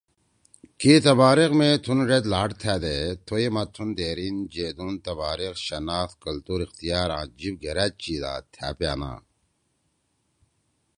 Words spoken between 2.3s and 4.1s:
لھاڑ تھأ دے تھوئے ما تُھن